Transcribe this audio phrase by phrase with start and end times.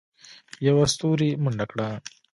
[0.67, 1.89] یوه ستوري منډه کړه.